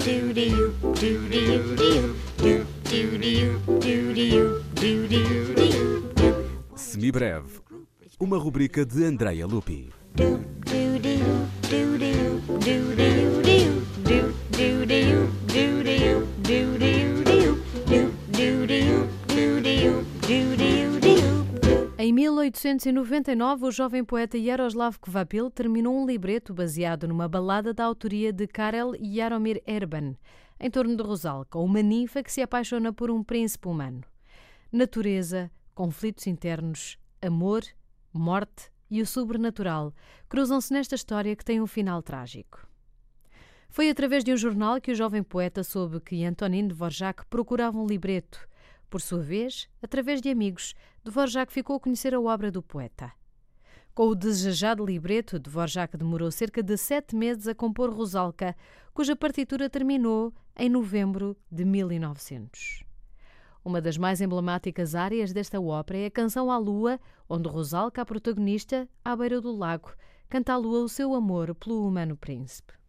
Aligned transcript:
do 0.00 0.32
do 0.32 0.50
Semibreve, 6.74 7.60
uma 8.18 8.38
rubrica 8.38 8.86
de 8.86 9.04
Andrea 9.04 9.46
Lupi. 9.46 9.90
Do 10.14 10.38
do 10.38 10.98
do 10.98 11.18
do 11.68 11.98
do 11.98 12.40
do 12.58 12.96
do 12.96 13.09
1899, 22.80 23.66
o 23.66 23.70
jovem 23.70 24.02
poeta 24.02 24.38
Yaroslav 24.38 24.98
Kvapil 24.98 25.50
terminou 25.50 25.94
um 25.94 26.06
libreto 26.06 26.54
baseado 26.54 27.06
numa 27.06 27.28
balada 27.28 27.74
da 27.74 27.84
autoria 27.84 28.32
de 28.32 28.46
Karel 28.46 28.92
Jaromir 28.98 29.62
Erban, 29.66 30.14
em 30.58 30.70
torno 30.70 30.96
de 30.96 31.02
Rosalca, 31.02 31.58
uma 31.58 31.82
ninfa 31.82 32.22
que 32.22 32.32
se 32.32 32.40
apaixona 32.40 32.90
por 32.90 33.10
um 33.10 33.22
príncipe 33.22 33.68
humano. 33.68 34.00
Natureza, 34.72 35.50
conflitos 35.74 36.26
internos, 36.26 36.98
amor, 37.20 37.62
morte 38.14 38.70
e 38.90 39.02
o 39.02 39.06
sobrenatural 39.06 39.92
cruzam-se 40.26 40.72
nesta 40.72 40.94
história 40.94 41.36
que 41.36 41.44
tem 41.44 41.60
um 41.60 41.66
final 41.66 42.02
trágico. 42.02 42.66
Foi 43.68 43.90
através 43.90 44.24
de 44.24 44.32
um 44.32 44.38
jornal 44.38 44.80
que 44.80 44.92
o 44.92 44.94
jovem 44.94 45.22
poeta 45.22 45.62
soube 45.62 46.00
que 46.00 46.24
Antonin 46.24 46.66
Dvorak 46.66 47.26
procurava 47.26 47.78
um 47.78 47.86
libreto. 47.86 48.48
Por 48.90 49.00
sua 49.00 49.20
vez, 49.20 49.68
através 49.80 50.20
de 50.20 50.28
amigos, 50.28 50.74
Dvorak 51.04 51.52
ficou 51.52 51.76
a 51.76 51.80
conhecer 51.80 52.12
a 52.12 52.20
obra 52.20 52.50
do 52.50 52.60
poeta. 52.60 53.12
Com 53.94 54.08
o 54.08 54.16
desejado 54.16 54.84
libreto, 54.84 55.38
Dvorak 55.38 55.96
demorou 55.96 56.28
cerca 56.32 56.60
de 56.60 56.76
sete 56.76 57.14
meses 57.14 57.46
a 57.46 57.54
compor 57.54 57.94
Rosalca, 57.94 58.56
cuja 58.92 59.14
partitura 59.14 59.70
terminou 59.70 60.34
em 60.56 60.68
novembro 60.68 61.36
de 61.48 61.64
1900. 61.64 62.82
Uma 63.64 63.80
das 63.80 63.96
mais 63.96 64.20
emblemáticas 64.20 64.96
áreas 64.96 65.32
desta 65.32 65.60
ópera 65.60 65.98
é 65.98 66.06
a 66.06 66.10
canção 66.10 66.50
à 66.50 66.58
Lua, 66.58 66.98
onde 67.28 67.48
Rosalca, 67.48 68.02
a 68.02 68.06
protagonista, 68.06 68.88
à 69.04 69.14
beira 69.14 69.40
do 69.40 69.52
lago, 69.56 69.92
canta 70.28 70.54
à 70.54 70.56
Lua 70.56 70.80
o 70.80 70.88
seu 70.88 71.14
amor 71.14 71.54
pelo 71.54 71.86
humano 71.86 72.16
príncipe. 72.16 72.79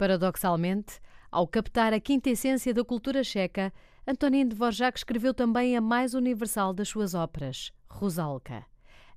Paradoxalmente, 0.00 0.98
ao 1.30 1.46
captar 1.46 1.92
a 1.92 2.00
quinta 2.00 2.30
essência 2.30 2.72
da 2.72 2.82
cultura 2.82 3.22
checa, 3.22 3.70
Antonín 4.08 4.46
Dvorak 4.48 4.96
escreveu 4.96 5.34
também 5.34 5.76
a 5.76 5.80
mais 5.82 6.14
universal 6.14 6.72
das 6.72 6.88
suas 6.88 7.12
óperas, 7.12 7.70
Rusalka. 7.86 8.64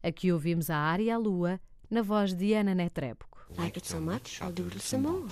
Aqui 0.04 0.30
ouvimos 0.30 0.70
a 0.70 0.76
área 0.76 1.16
à 1.16 1.18
lua, 1.18 1.58
na 1.90 2.02
voz 2.02 2.34
de 2.34 2.54
Ana 2.54 2.76
Netrebko. 2.76 3.48
Like 3.58 3.80
it 3.80 3.88
so 3.88 4.02
much, 4.02 4.42
I'll 4.42 4.52
doodle 4.52 4.78
some 4.82 5.08
more. 5.08 5.26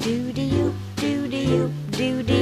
Do 0.00 0.32
do 0.34 0.42
you, 0.42 0.74
do 0.96 1.28
do 1.30 1.34
you, 1.34 1.70
do 1.90 2.22
do 2.22 2.34